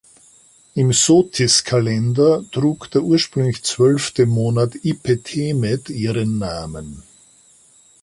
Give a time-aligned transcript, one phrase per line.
[0.73, 7.03] Im Sothis-Kalender trug der ursprünglich zwölfte Monat Ipet-hemet ihren Namen.